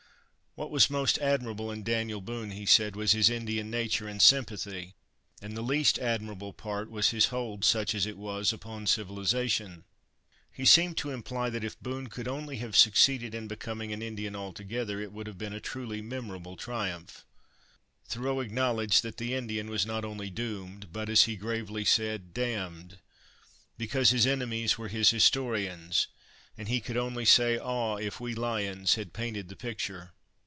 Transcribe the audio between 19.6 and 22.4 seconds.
was not only doomed, but, as he gravely said,